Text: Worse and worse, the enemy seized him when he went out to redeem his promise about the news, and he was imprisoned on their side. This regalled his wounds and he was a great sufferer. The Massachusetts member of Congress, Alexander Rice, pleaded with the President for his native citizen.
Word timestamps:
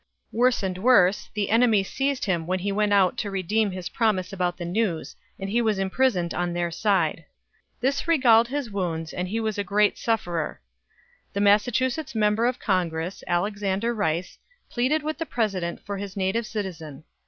Worse 0.31 0.63
and 0.63 0.79
worse, 0.79 1.29
the 1.35 1.51
enemy 1.51 1.83
seized 1.83 2.25
him 2.25 2.47
when 2.47 2.57
he 2.57 2.71
went 2.71 2.91
out 2.91 3.17
to 3.17 3.29
redeem 3.29 3.69
his 3.69 3.89
promise 3.89 4.33
about 4.33 4.57
the 4.57 4.65
news, 4.65 5.15
and 5.37 5.47
he 5.47 5.61
was 5.61 5.77
imprisoned 5.77 6.33
on 6.33 6.53
their 6.53 6.71
side. 6.71 7.23
This 7.81 8.07
regalled 8.07 8.47
his 8.47 8.71
wounds 8.71 9.13
and 9.13 9.27
he 9.27 9.39
was 9.39 9.59
a 9.59 9.63
great 9.63 9.99
sufferer. 9.99 10.59
The 11.33 11.41
Massachusetts 11.41 12.15
member 12.15 12.47
of 12.47 12.57
Congress, 12.57 13.23
Alexander 13.27 13.93
Rice, 13.93 14.39
pleaded 14.71 15.03
with 15.03 15.19
the 15.19 15.25
President 15.27 15.79
for 15.85 15.97
his 15.99 16.17
native 16.17 16.47
citizen. 16.47 17.03